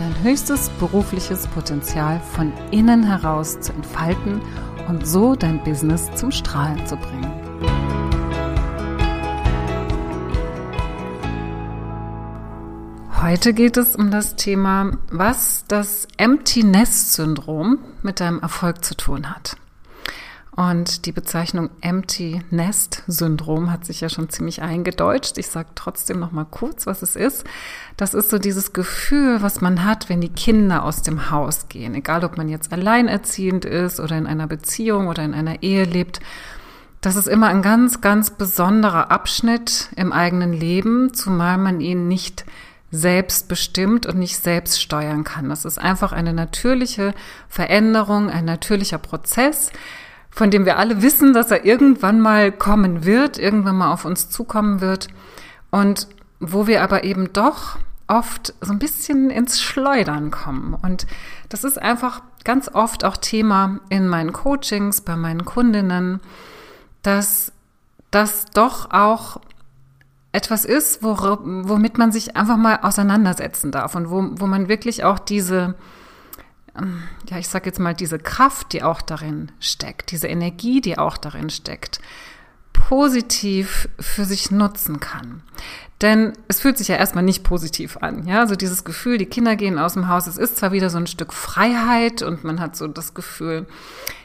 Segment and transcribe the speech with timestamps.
[0.00, 4.40] dein höchstes berufliches Potenzial von innen heraus zu entfalten
[4.88, 7.30] und so dein Business zum Strahlen zu bringen.
[13.20, 18.96] Heute geht es um das Thema, was das Empty Nest Syndrom mit deinem Erfolg zu
[18.96, 19.58] tun hat.
[20.60, 25.38] Und die Bezeichnung Empty Nest Syndrom hat sich ja schon ziemlich eingedeutscht.
[25.38, 27.44] Ich sage trotzdem noch mal kurz, was es ist.
[27.96, 31.94] Das ist so dieses Gefühl, was man hat, wenn die Kinder aus dem Haus gehen.
[31.94, 36.20] Egal, ob man jetzt alleinerziehend ist oder in einer Beziehung oder in einer Ehe lebt.
[37.00, 42.44] Das ist immer ein ganz, ganz besonderer Abschnitt im eigenen Leben, zumal man ihn nicht
[42.90, 45.48] selbst bestimmt und nicht selbst steuern kann.
[45.48, 47.14] Das ist einfach eine natürliche
[47.48, 49.70] Veränderung, ein natürlicher Prozess,
[50.30, 54.30] von dem wir alle wissen, dass er irgendwann mal kommen wird, irgendwann mal auf uns
[54.30, 55.08] zukommen wird
[55.70, 60.74] und wo wir aber eben doch oft so ein bisschen ins Schleudern kommen.
[60.74, 61.06] Und
[61.48, 66.20] das ist einfach ganz oft auch Thema in meinen Coachings, bei meinen Kundinnen,
[67.02, 67.52] dass
[68.10, 69.40] das doch auch
[70.32, 75.18] etwas ist, womit man sich einfach mal auseinandersetzen darf und wo, wo man wirklich auch
[75.18, 75.74] diese,
[77.28, 81.16] ja, ich sag jetzt mal, diese Kraft, die auch darin steckt, diese Energie, die auch
[81.16, 82.00] darin steckt,
[82.72, 85.42] positiv für sich nutzen kann.
[86.00, 88.26] Denn es fühlt sich ja erstmal nicht positiv an.
[88.26, 90.26] Ja, so dieses Gefühl, die Kinder gehen aus dem Haus.
[90.26, 93.66] Es ist zwar wieder so ein Stück Freiheit und man hat so das Gefühl,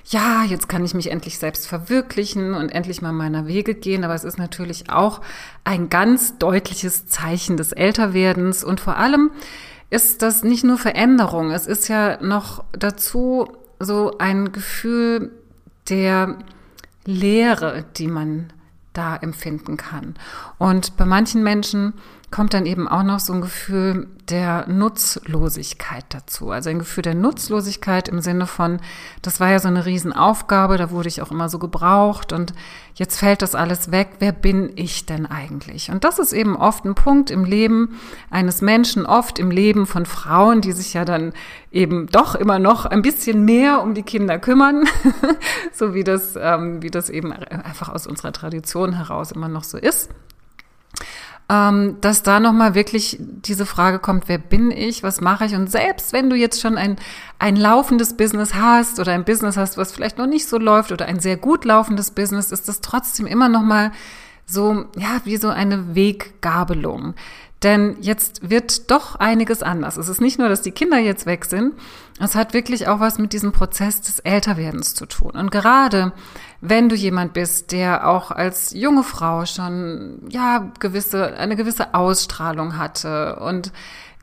[0.06, 4.06] ja, jetzt kann ich mich endlich selbst verwirklichen und endlich mal meiner Wege gehen.
[4.06, 5.20] Aber es ist natürlich auch
[5.66, 9.32] ein ganz deutliches Zeichen des Älterwerdens und vor allem
[9.90, 13.48] ist das nicht nur Veränderung, es ist ja noch dazu
[13.80, 15.32] so ein Gefühl
[15.90, 16.40] der
[17.06, 18.52] Leere, die man
[18.94, 20.16] da empfinden kann.
[20.58, 21.94] Und bei manchen Menschen
[22.32, 26.50] kommt dann eben auch noch so ein Gefühl der Nutzlosigkeit dazu.
[26.50, 28.80] Also ein Gefühl der Nutzlosigkeit im Sinne von,
[29.22, 32.54] das war ja so eine Riesenaufgabe, da wurde ich auch immer so gebraucht und
[32.96, 34.10] jetzt fällt das alles weg.
[34.20, 35.92] Wer bin ich denn eigentlich?
[35.92, 38.00] Und das ist eben oft ein Punkt im Leben
[38.32, 41.32] eines Menschen, oft im Leben von Frauen, die sich ja dann
[41.72, 44.86] eben doch immer noch ein bisschen mehr um die Kinder kümmern,
[45.72, 49.78] so wie das, ähm, wie das eben einfach aus unserer Tradition heraus immer noch so
[49.78, 50.10] ist
[51.48, 55.54] ähm, dass da nochmal wirklich diese Frage kommt, wer bin ich, was mache ich?
[55.54, 56.96] Und selbst wenn du jetzt schon ein,
[57.38, 61.06] ein laufendes Business hast oder ein Business hast, was vielleicht noch nicht so läuft oder
[61.06, 63.92] ein sehr gut laufendes Business, ist das trotzdem immer nochmal
[64.48, 67.14] so, ja, wie so eine Weggabelung.
[67.62, 69.98] Denn jetzt wird doch einiges anders.
[69.98, 71.74] Es ist nicht nur, dass die Kinder jetzt weg sind,
[72.20, 75.32] es hat wirklich auch was mit diesem Prozess des Älterwerdens zu tun.
[75.32, 76.14] Und gerade
[76.62, 82.78] wenn du jemand bist, der auch als junge Frau schon, ja, gewisse, eine gewisse Ausstrahlung
[82.78, 83.74] hatte und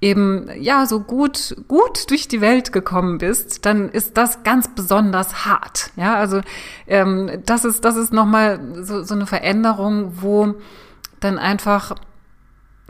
[0.01, 5.45] eben, ja, so gut, gut durch die Welt gekommen bist, dann ist das ganz besonders
[5.45, 5.91] hart.
[5.97, 6.41] Ja, also,
[6.87, 10.55] ähm, das ist, das ist nochmal so, so eine Veränderung, wo
[11.21, 11.95] dann einfach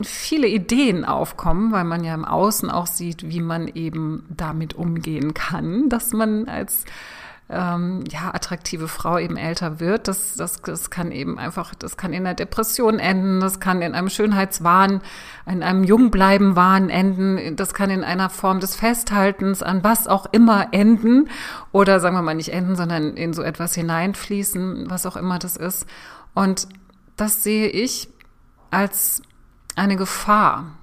[0.05, 5.35] viele Ideen aufkommen, weil man ja im Außen auch sieht, wie man eben damit umgehen
[5.35, 6.85] kann, dass man als
[7.53, 10.09] ähm, ja, attraktive Frau eben älter wird.
[10.09, 13.95] Das, das, das kann eben einfach, das kann in einer Depression enden, das kann in
[13.95, 15.03] einem Schönheitswahn,
[15.47, 20.69] in einem Jungbleiben-Wahn enden, das kann in einer Form des Festhaltens an was auch immer
[20.73, 21.29] enden
[21.73, 25.57] oder sagen wir mal nicht enden, sondern in so etwas hineinfließen, was auch immer das
[25.57, 25.87] ist.
[26.35, 26.69] Und
[27.17, 28.09] das sehe ich
[28.71, 29.23] als
[29.77, 30.77] eine Gefahr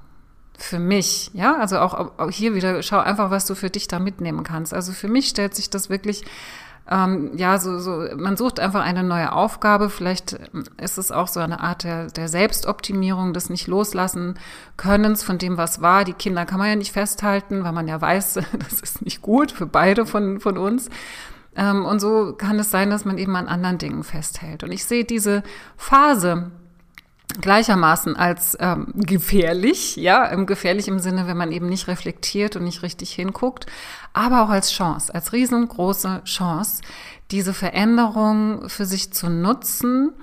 [0.57, 3.99] für mich, ja, also auch, auch, hier wieder, schau einfach, was du für dich da
[3.99, 4.73] mitnehmen kannst.
[4.73, 6.25] Also für mich stellt sich das wirklich,
[6.89, 9.89] ähm, ja, so, so, man sucht einfach eine neue Aufgabe.
[9.89, 10.33] Vielleicht
[10.81, 14.39] ist es auch so eine Art der, der Selbstoptimierung, des nicht loslassen
[14.75, 16.03] Könnens von dem, was war.
[16.03, 19.51] Die Kinder kann man ja nicht festhalten, weil man ja weiß, das ist nicht gut
[19.51, 20.89] für beide von, von uns.
[21.55, 24.63] Ähm, und so kann es sein, dass man eben an anderen Dingen festhält.
[24.63, 25.43] Und ich sehe diese
[25.77, 26.51] Phase,
[27.39, 32.81] gleichermaßen als ähm, gefährlich, ja, gefährlich im Sinne, wenn man eben nicht reflektiert und nicht
[32.81, 33.65] richtig hinguckt,
[34.13, 36.81] aber auch als Chance, als riesengroße Chance,
[37.31, 40.13] diese Veränderung für sich zu nutzen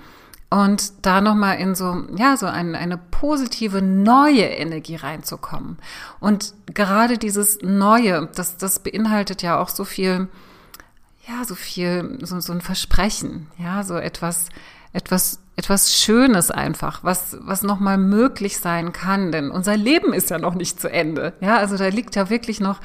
[0.49, 5.77] und da nochmal in so, ja, so ein, eine positive neue Energie reinzukommen.
[6.19, 10.29] Und gerade dieses Neue, das, das beinhaltet ja auch so viel,
[11.27, 14.47] ja, so viel, so, so ein Versprechen, ja, so etwas,
[14.93, 20.37] etwas, etwas Schönes einfach, was, was nochmal möglich sein kann, denn unser Leben ist ja
[20.37, 22.79] noch nicht zu Ende, ja, also da liegt ja wirklich noch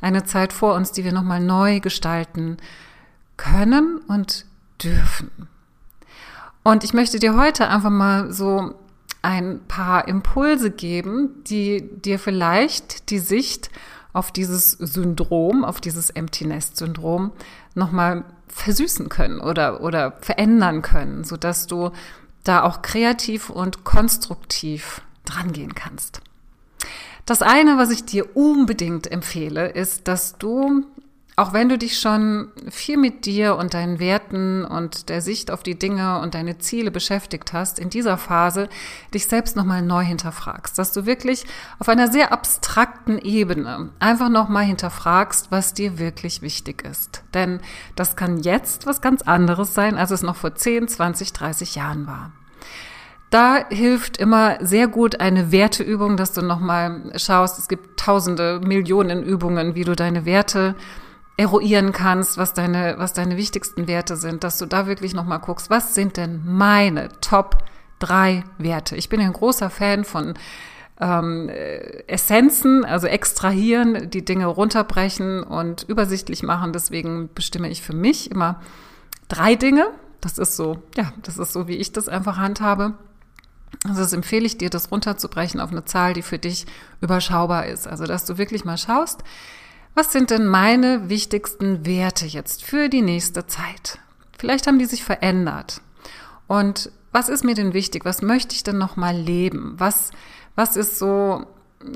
[0.00, 2.58] eine Zeit vor uns, die wir nochmal neu gestalten
[3.36, 4.44] können und
[4.82, 5.30] dürfen.
[6.62, 8.74] Und ich möchte dir heute einfach mal so
[9.22, 13.70] ein paar Impulse geben, die dir vielleicht die Sicht
[14.12, 17.32] auf dieses Syndrom, auf dieses Empty Nest Syndrom
[17.74, 21.90] nochmal versüßen können oder, oder verändern können, sodass du
[22.44, 26.20] da auch kreativ und konstruktiv drangehen kannst.
[27.26, 30.86] Das eine, was ich dir unbedingt empfehle, ist, dass du
[31.38, 35.62] auch wenn du dich schon viel mit dir und deinen Werten und der Sicht auf
[35.62, 38.68] die Dinge und deine Ziele beschäftigt hast, in dieser Phase
[39.14, 41.44] dich selbst nochmal neu hinterfragst, dass du wirklich
[41.78, 47.22] auf einer sehr abstrakten Ebene einfach nochmal hinterfragst, was dir wirklich wichtig ist.
[47.34, 47.60] Denn
[47.94, 52.08] das kann jetzt was ganz anderes sein, als es noch vor 10, 20, 30 Jahren
[52.08, 52.32] war.
[53.30, 59.22] Da hilft immer sehr gut eine Werteübung, dass du nochmal schaust, es gibt tausende, Millionen
[59.22, 60.74] Übungen, wie du deine Werte
[61.38, 65.70] eruieren kannst, was deine, was deine wichtigsten Werte sind, dass du da wirklich nochmal guckst,
[65.70, 67.58] was sind denn meine Top
[68.00, 68.96] drei Werte?
[68.96, 70.34] Ich bin ein großer Fan von
[71.00, 71.48] ähm,
[72.08, 76.72] Essenzen, also extrahieren, die Dinge runterbrechen und übersichtlich machen.
[76.72, 78.60] Deswegen bestimme ich für mich immer
[79.28, 79.86] drei Dinge.
[80.20, 82.94] Das ist so, ja, das ist so, wie ich das einfach handhabe.
[83.86, 86.66] Also das empfehle ich dir, das runterzubrechen auf eine Zahl, die für dich
[87.00, 87.86] überschaubar ist.
[87.86, 89.22] Also dass du wirklich mal schaust,
[89.94, 93.98] was sind denn meine wichtigsten Werte jetzt für die nächste Zeit?
[94.38, 95.80] Vielleicht haben die sich verändert.
[96.46, 98.04] Und was ist mir denn wichtig?
[98.04, 99.74] Was möchte ich denn noch mal leben?
[99.78, 100.10] Was
[100.54, 101.46] was ist so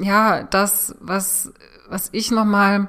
[0.00, 1.52] ja, das was
[1.88, 2.88] was ich noch mal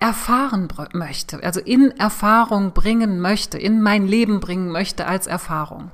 [0.00, 5.90] erfahren möchte, also in Erfahrung bringen möchte, in mein Leben bringen möchte als Erfahrung.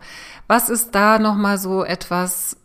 [0.47, 2.57] Was ist da noch mal so etwas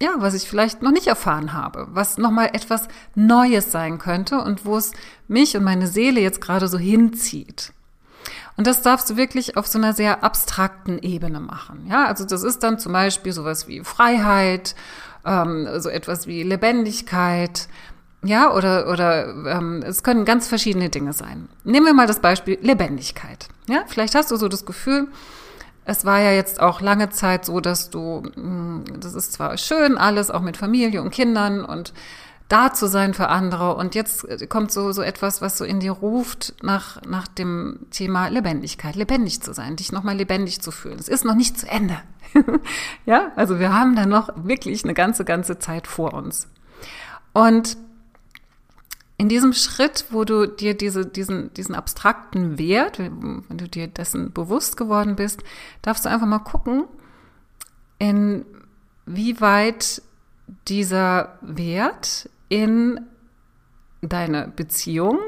[0.00, 4.64] ja, was ich vielleicht noch nicht erfahren habe, was nochmal etwas Neues sein könnte und
[4.64, 4.92] wo es
[5.26, 7.72] mich und meine Seele jetzt gerade so hinzieht.
[8.56, 11.86] Und das darfst du wirklich auf so einer sehr abstrakten Ebene machen.
[11.88, 14.74] Ja, also das ist dann zum Beispiel sowas wie Freiheit,
[15.24, 17.68] ähm, so etwas wie Lebendigkeit,
[18.22, 21.48] ja, oder, oder ähm, es können ganz verschiedene Dinge sein.
[21.62, 23.48] Nehmen wir mal das Beispiel Lebendigkeit.
[23.68, 25.06] Ja, vielleicht hast du so das Gefühl,
[25.88, 29.96] es war ja jetzt auch lange Zeit so, dass du, hm, das ist zwar schön
[29.96, 31.94] alles, auch mit Familie und Kindern und
[32.48, 33.74] da zu sein für andere.
[33.74, 38.28] Und jetzt kommt so, so etwas, was so in dir ruft nach, nach dem Thema
[38.28, 40.98] Lebendigkeit, lebendig zu sein, dich nochmal lebendig zu fühlen.
[40.98, 41.96] Es ist noch nicht zu Ende.
[43.06, 46.48] ja, also wir haben da noch wirklich eine ganze, ganze Zeit vor uns.
[47.32, 47.78] Und
[49.18, 54.32] in diesem Schritt, wo du dir diese, diesen, diesen abstrakten Wert, wenn du dir dessen
[54.32, 55.42] bewusst geworden bist,
[55.82, 56.84] darfst du einfach mal gucken,
[57.98, 60.02] inwieweit
[60.68, 63.00] dieser Wert in
[64.00, 65.18] deine Beziehung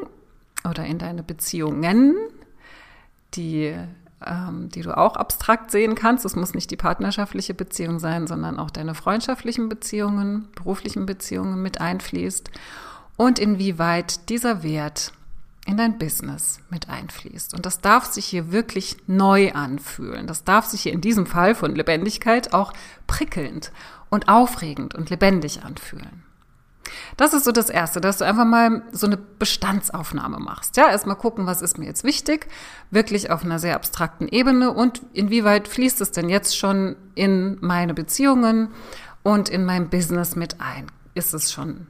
[0.68, 2.14] oder in deine Beziehungen,
[3.34, 3.76] die,
[4.24, 8.60] ähm, die du auch abstrakt sehen kannst, es muss nicht die partnerschaftliche Beziehung sein, sondern
[8.60, 12.52] auch deine freundschaftlichen Beziehungen, beruflichen Beziehungen mit einfließt
[13.20, 15.12] und inwieweit dieser Wert
[15.66, 17.52] in dein Business mit einfließt.
[17.52, 20.26] Und das darf sich hier wirklich neu anfühlen.
[20.26, 22.72] Das darf sich hier in diesem Fall von Lebendigkeit auch
[23.06, 23.72] prickelnd
[24.08, 26.22] und aufregend und lebendig anfühlen.
[27.18, 30.78] Das ist so das Erste, dass du einfach mal so eine Bestandsaufnahme machst.
[30.78, 32.46] Ja, erstmal gucken, was ist mir jetzt wichtig,
[32.90, 37.92] wirklich auf einer sehr abstrakten Ebene und inwieweit fließt es denn jetzt schon in meine
[37.92, 38.70] Beziehungen
[39.22, 40.86] und in mein Business mit ein?
[41.12, 41.86] Ist es schon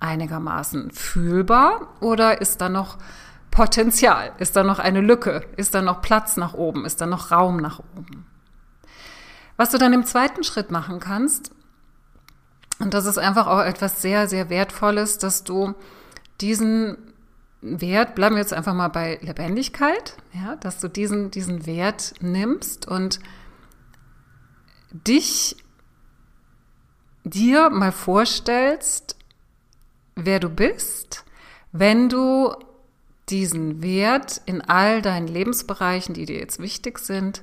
[0.00, 2.98] einigermaßen fühlbar oder ist da noch
[3.50, 4.32] Potenzial?
[4.38, 5.44] Ist da noch eine Lücke?
[5.56, 6.84] Ist da noch Platz nach oben?
[6.84, 8.26] Ist da noch Raum nach oben?
[9.56, 11.52] Was du dann im zweiten Schritt machen kannst,
[12.78, 15.74] und das ist einfach auch etwas sehr, sehr Wertvolles, dass du
[16.40, 16.96] diesen
[17.60, 22.88] Wert, bleiben wir jetzt einfach mal bei Lebendigkeit, ja, dass du diesen, diesen Wert nimmst
[22.88, 23.20] und
[24.92, 25.56] dich
[27.24, 29.16] dir mal vorstellst,
[30.26, 31.24] wer du bist,
[31.72, 32.54] wenn du
[33.28, 37.42] diesen Wert in all deinen Lebensbereichen, die dir jetzt wichtig sind,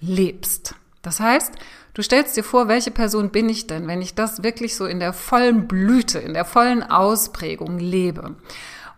[0.00, 0.74] lebst.
[1.02, 1.52] Das heißt,
[1.92, 5.00] du stellst dir vor, welche Person bin ich denn, wenn ich das wirklich so in
[5.00, 8.36] der vollen Blüte, in der vollen Ausprägung lebe.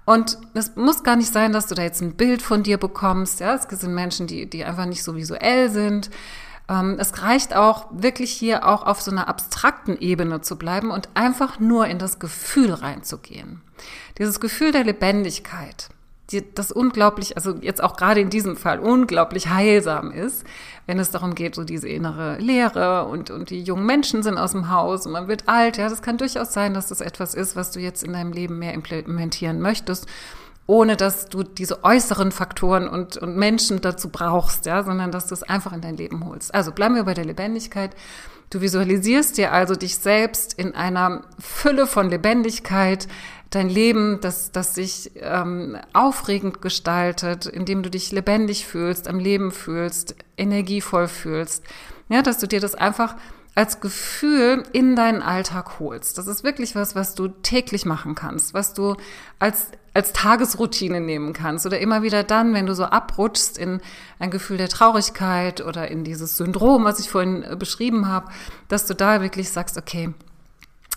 [0.04, 3.40] Und es muss gar nicht sein, dass du da jetzt ein Bild von dir bekommst.
[3.40, 6.10] Ja, es sind Menschen, die, die einfach nicht so visuell sind.
[6.68, 11.08] Ähm, es reicht auch wirklich hier auch auf so einer abstrakten Ebene zu bleiben und
[11.14, 13.62] einfach nur in das Gefühl reinzugehen.
[14.18, 15.88] Dieses Gefühl der Lebendigkeit.
[16.54, 20.44] das unglaublich, also jetzt auch gerade in diesem Fall unglaublich heilsam ist,
[20.86, 24.50] wenn es darum geht, so diese innere Leere und, und die jungen Menschen sind aus
[24.50, 25.76] dem Haus und man wird alt.
[25.76, 28.58] Ja, das kann durchaus sein, dass das etwas ist, was du jetzt in deinem Leben
[28.58, 30.08] mehr implementieren möchtest,
[30.66, 35.34] ohne dass du diese äußeren Faktoren und, und Menschen dazu brauchst, ja, sondern dass du
[35.34, 36.54] es einfach in dein Leben holst.
[36.54, 37.94] Also bleiben wir bei der Lebendigkeit.
[38.50, 43.08] Du visualisierst dir also dich selbst in einer Fülle von Lebendigkeit,
[43.50, 49.50] dein Leben, das, das sich ähm, aufregend gestaltet, indem du dich lebendig fühlst, am Leben
[49.52, 51.64] fühlst, energievoll fühlst.
[52.08, 53.16] Ja, dass du dir das einfach
[53.56, 56.18] als Gefühl in deinen Alltag holst.
[56.18, 58.96] Das ist wirklich was, was du täglich machen kannst, was du
[59.38, 63.80] als, als Tagesroutine nehmen kannst oder immer wieder dann, wenn du so abrutschst in
[64.18, 68.30] ein Gefühl der Traurigkeit oder in dieses Syndrom, was ich vorhin äh, beschrieben habe,
[68.68, 70.12] dass du da wirklich sagst, okay,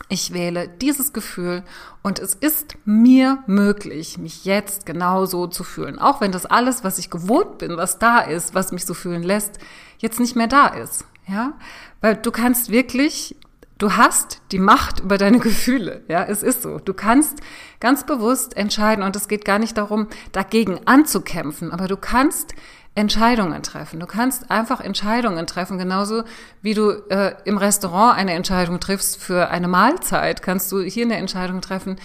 [0.09, 1.63] ich wähle dieses Gefühl
[2.03, 5.97] und es ist mir möglich, mich jetzt genau so zu fühlen.
[5.97, 9.23] Auch wenn das alles, was ich gewohnt bin, was da ist, was mich so fühlen
[9.23, 9.59] lässt,
[9.99, 11.05] jetzt nicht mehr da ist.
[11.29, 11.53] Ja,
[12.01, 13.35] weil du kannst wirklich,
[13.77, 16.03] du hast die Macht über deine Gefühle.
[16.07, 16.79] Ja, es ist so.
[16.79, 17.39] Du kannst
[17.79, 22.55] ganz bewusst entscheiden und es geht gar nicht darum, dagegen anzukämpfen, aber du kannst
[22.95, 23.99] Entscheidungen treffen.
[23.99, 26.23] Du kannst einfach Entscheidungen treffen, genauso
[26.61, 31.17] wie du äh, im Restaurant eine Entscheidung triffst für eine Mahlzeit, kannst du hier eine
[31.17, 31.97] Entscheidung treffen.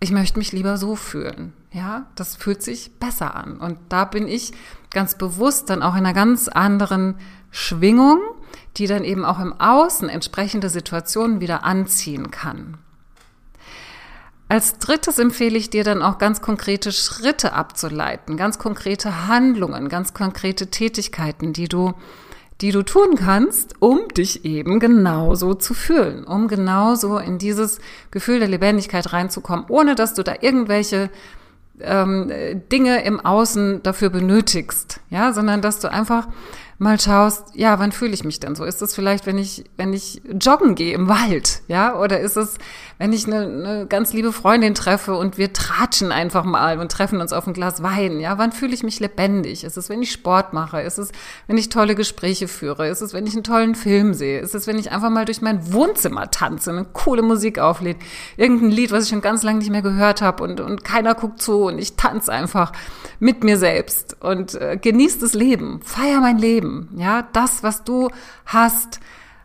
[0.00, 1.52] Ich möchte mich lieber so fühlen.
[1.72, 3.58] Ja, das fühlt sich besser an.
[3.58, 4.52] Und da bin ich
[4.90, 7.16] ganz bewusst dann auch in einer ganz anderen
[7.50, 8.20] Schwingung,
[8.76, 12.78] die dann eben auch im Außen entsprechende Situationen wieder anziehen kann.
[14.48, 20.14] Als drittes empfehle ich dir dann auch ganz konkrete Schritte abzuleiten, ganz konkrete Handlungen, ganz
[20.14, 21.94] konkrete Tätigkeiten, die du,
[22.60, 28.38] die du tun kannst, um dich eben genauso zu fühlen, um genauso in dieses Gefühl
[28.38, 31.10] der Lebendigkeit reinzukommen, ohne dass du da irgendwelche
[31.80, 32.32] ähm,
[32.72, 36.28] Dinge im Außen dafür benötigst, ja, sondern dass du einfach
[36.78, 38.64] mal schaust, ja, wann fühle ich mich denn so?
[38.64, 41.98] Ist es vielleicht, wenn ich, wenn ich joggen gehe im Wald, ja?
[41.98, 42.58] Oder ist es,
[42.98, 47.20] wenn ich eine, eine ganz liebe Freundin treffe und wir tratschen einfach mal und treffen
[47.20, 48.36] uns auf ein Glas Wein, ja?
[48.36, 49.64] Wann fühle ich mich lebendig?
[49.64, 50.82] Ist es, wenn ich Sport mache?
[50.82, 51.12] Ist es,
[51.46, 52.88] wenn ich tolle Gespräche führe?
[52.88, 54.40] Ist es, wenn ich einen tollen Film sehe?
[54.40, 57.96] Ist es, wenn ich einfach mal durch mein Wohnzimmer tanze, eine coole Musik auflädt?
[58.36, 61.40] Irgendein Lied, was ich schon ganz lange nicht mehr gehört habe und, und keiner guckt
[61.40, 62.72] zu und ich tanze einfach
[63.18, 67.84] mit mir selbst und äh, genieße das Leben, feier mein Leben Leben, ja, das, was
[67.84, 68.10] du
[68.44, 69.00] hast,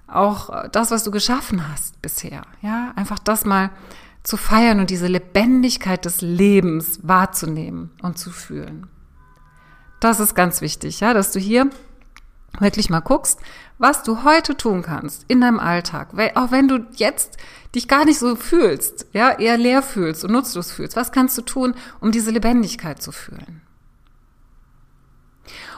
[0.08, 3.70] auch das, was du geschaffen hast bisher, ja, einfach das mal
[4.24, 8.88] zu feiern und diese Lebendigkeit des Lebens wahrzunehmen und zu fühlen.
[10.00, 11.70] Das ist ganz wichtig, ja, dass du hier
[12.60, 13.40] wirklich mal guckst,
[13.78, 17.38] was du heute tun kannst in deinem Alltag, auch wenn du jetzt
[17.74, 20.96] dich gar nicht so fühlst, ja, eher leer fühlst und nutzlos fühlst.
[20.98, 23.62] Was kannst du tun, um diese Lebendigkeit zu fühlen?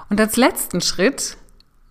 [0.10, 1.38] Und als letzten Schritt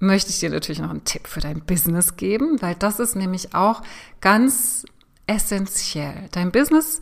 [0.01, 3.55] möchte ich dir natürlich noch einen Tipp für dein Business geben, weil das ist nämlich
[3.55, 3.83] auch
[4.21, 4.85] ganz
[5.27, 6.29] essentiell.
[6.33, 7.01] Dein Business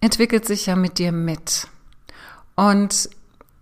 [0.00, 1.66] entwickelt sich ja mit dir mit.
[2.54, 3.10] Und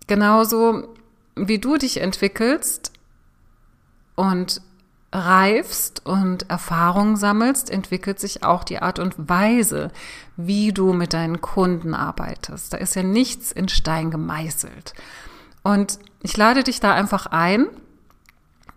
[0.07, 0.95] genauso
[1.35, 2.91] wie du dich entwickelst
[4.15, 4.61] und
[5.11, 9.91] reifst und Erfahrungen sammelst, entwickelt sich auch die Art und Weise,
[10.37, 12.73] wie du mit deinen Kunden arbeitest.
[12.73, 14.93] Da ist ja nichts in Stein gemeißelt.
[15.63, 17.67] Und ich lade dich da einfach ein,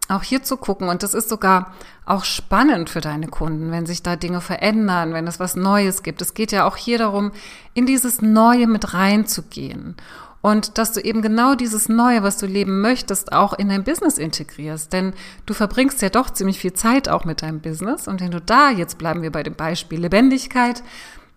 [0.09, 0.89] auch hier zu gucken.
[0.89, 1.73] Und das ist sogar
[2.05, 6.21] auch spannend für deine Kunden, wenn sich da Dinge verändern, wenn es was Neues gibt.
[6.23, 7.33] Es geht ja auch hier darum,
[7.75, 9.97] in dieses Neue mit reinzugehen.
[10.43, 14.19] Und dass du eben genau dieses Neue, was du leben möchtest, auch in dein Business
[14.19, 14.93] integrierst.
[14.93, 15.15] Denn
[15.47, 18.09] du verbringst ja doch ziemlich viel Zeit auch mit deinem Business.
[18.09, 20.83] Und wenn du da, jetzt bleiben wir bei dem Beispiel Lebendigkeit,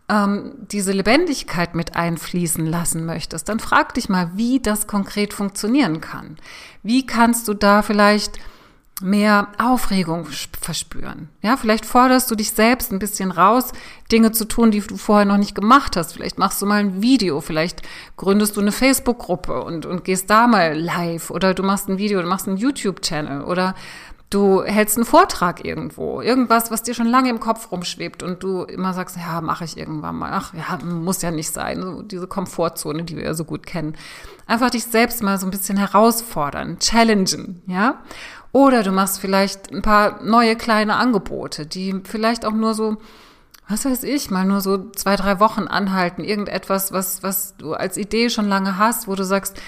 [0.10, 6.02] ähm, diese Lebendigkeit mit einfließen lassen möchtest, dann frag dich mal, wie das konkret funktionieren
[6.02, 6.38] kann.
[6.84, 8.40] Wie kannst du da vielleicht
[9.02, 10.26] mehr Aufregung
[10.62, 11.28] verspüren.
[11.42, 13.74] Ja, vielleicht forderst du dich selbst ein bisschen raus,
[14.10, 16.14] Dinge zu tun, die du vorher noch nicht gemacht hast.
[16.14, 17.82] Vielleicht machst du mal ein Video, vielleicht
[18.16, 22.22] gründest du eine Facebook-Gruppe und, und gehst da mal live oder du machst ein Video,
[22.22, 23.76] du machst einen YouTube-Channel oder
[24.32, 28.64] Du hältst einen Vortrag irgendwo, irgendwas, was dir schon lange im Kopf rumschwebt und du
[28.64, 30.32] immer sagst, ja, mache ich irgendwann mal.
[30.34, 31.82] Ach ja, muss ja nicht sein.
[31.82, 33.96] So diese Komfortzone, die wir ja so gut kennen.
[34.48, 38.02] Einfach dich selbst mal so ein bisschen herausfordern, challengen, ja?
[38.52, 42.98] Oder du machst vielleicht ein paar neue kleine Angebote, die vielleicht auch nur so,
[43.68, 46.24] was weiß ich, mal nur so zwei, drei Wochen anhalten.
[46.24, 49.62] Irgendetwas, was, was du als Idee schon lange hast, wo du sagst,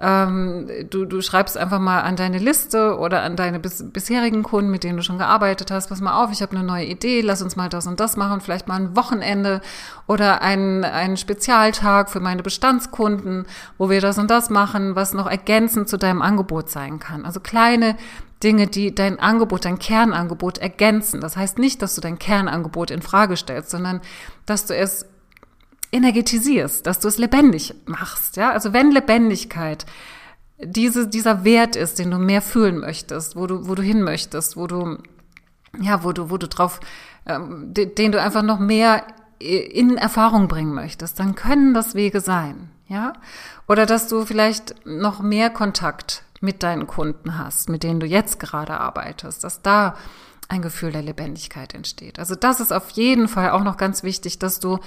[0.00, 4.70] ähm, du, du schreibst einfach mal an deine Liste oder an deine bis, bisherigen Kunden,
[4.70, 7.42] mit denen du schon gearbeitet hast, pass mal auf, ich habe eine neue Idee, lass
[7.42, 9.60] uns mal das und das machen, vielleicht mal ein Wochenende
[10.06, 13.44] oder einen, einen Spezialtag für meine Bestandskunden,
[13.76, 17.26] wo wir das und das machen, was noch ergänzend zu deinem Angebot sein kann.
[17.26, 17.96] Also kleine
[18.42, 21.20] Dinge, die dein Angebot, dein Kernangebot ergänzen.
[21.20, 24.00] Das heißt nicht, dass du dein Kernangebot in Frage stellst, sondern
[24.46, 25.09] dass du es
[25.92, 28.36] energetisierst, dass du es lebendig machst.
[28.36, 29.86] Ja, also wenn Lebendigkeit
[30.62, 34.56] diese, dieser Wert ist, den du mehr fühlen möchtest, wo du, wo du hin möchtest,
[34.56, 34.98] wo du,
[35.80, 36.80] ja, wo du, wo du drauf,
[37.26, 39.04] ähm, den, du einfach noch mehr
[39.38, 43.14] in Erfahrung bringen möchtest, dann können das Wege sein, ja?
[43.66, 48.38] Oder dass du vielleicht noch mehr Kontakt mit deinen Kunden hast, mit denen du jetzt
[48.38, 49.96] gerade arbeitest, dass da
[50.48, 52.18] ein Gefühl der Lebendigkeit entsteht.
[52.18, 54.78] Also das ist auf jeden Fall auch noch ganz wichtig, dass du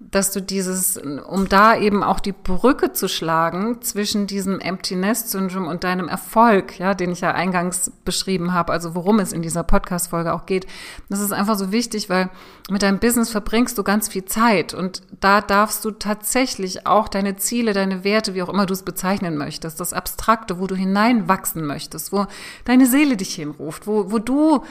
[0.00, 5.30] dass du dieses, um da eben auch die Brücke zu schlagen zwischen diesem Empty Nest
[5.30, 9.42] Syndrom und deinem Erfolg, ja, den ich ja eingangs beschrieben habe, also worum es in
[9.42, 10.66] dieser Podcast Folge auch geht.
[11.08, 12.30] Das ist einfach so wichtig, weil
[12.70, 17.36] mit deinem Business verbringst du ganz viel Zeit und da darfst du tatsächlich auch deine
[17.36, 21.66] Ziele, deine Werte, wie auch immer du es bezeichnen möchtest, das Abstrakte, wo du hineinwachsen
[21.66, 22.26] möchtest, wo
[22.64, 24.62] deine Seele dich hinruft, wo, wo du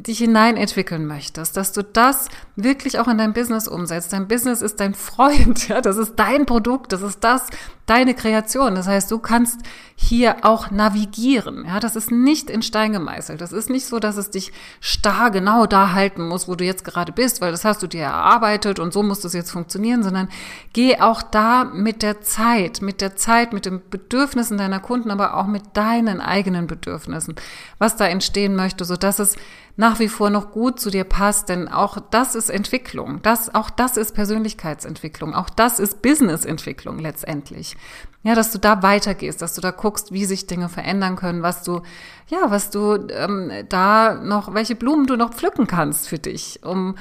[0.00, 4.12] dich hinein entwickeln möchtest, dass du das wirklich auch in dein Business umsetzt.
[4.12, 7.46] Dein Business ist dein Freund, ja, das ist dein Produkt, das ist das,
[7.86, 8.74] deine Kreation.
[8.74, 9.60] Das heißt, du kannst
[9.96, 11.64] hier auch navigieren.
[11.66, 13.40] Ja, das ist nicht in Stein gemeißelt.
[13.40, 16.84] Das ist nicht so, dass es dich starr genau da halten muss, wo du jetzt
[16.84, 20.28] gerade bist, weil das hast du dir erarbeitet und so muss das jetzt funktionieren, sondern
[20.72, 25.36] geh auch da mit der Zeit, mit der Zeit, mit den Bedürfnissen deiner Kunden, aber
[25.36, 27.34] auch mit deinen eigenen Bedürfnissen,
[27.78, 29.36] was da entstehen möchte, so dass es
[29.76, 33.20] nach wie vor noch gut zu dir passt, denn auch das ist Entwicklung.
[33.22, 35.34] Das, auch das ist Persönlichkeitsentwicklung.
[35.34, 37.76] Auch das ist Businessentwicklung letztendlich.
[38.22, 41.62] Ja, dass du da weitergehst, dass du da guckst, wie sich Dinge verändern können, was
[41.62, 41.80] du,
[42.28, 46.96] ja, was du ähm, da noch, welche Blumen du noch pflücken kannst für dich, um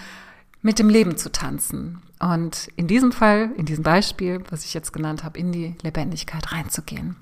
[0.61, 2.01] mit dem Leben zu tanzen.
[2.19, 6.51] Und in diesem Fall, in diesem Beispiel, was ich jetzt genannt habe, in die Lebendigkeit
[6.51, 7.17] reinzugehen.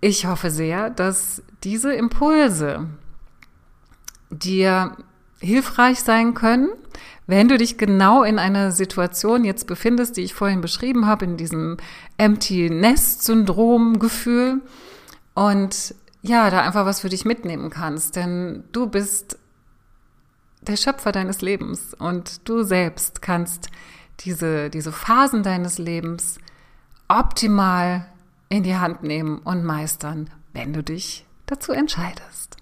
[0.00, 2.88] Ich hoffe sehr, dass diese Impulse
[4.32, 4.96] dir
[5.40, 6.70] hilfreich sein können,
[7.26, 11.36] wenn du dich genau in einer Situation jetzt befindest, die ich vorhin beschrieben habe, in
[11.36, 11.76] diesem
[12.18, 14.60] Empty Nest Syndrom Gefühl
[15.34, 19.38] und ja, da einfach was für dich mitnehmen kannst, denn du bist
[20.60, 23.68] der Schöpfer deines Lebens und du selbst kannst
[24.20, 26.38] diese, diese Phasen deines Lebens
[27.08, 28.06] optimal
[28.48, 32.61] in die Hand nehmen und meistern, wenn du dich dazu entscheidest.